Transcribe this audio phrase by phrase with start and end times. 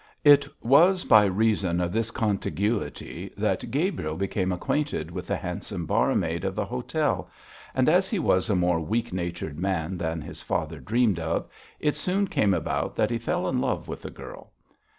[0.23, 6.43] It was by reason of this contiguity that Gabriel became acquainted with the handsome barmaid
[6.43, 7.29] of the hotel,
[7.75, 11.47] and as he was a more weak natured man than his father dreamed of,
[11.79, 14.49] it soon came about that he fell in love with the girl.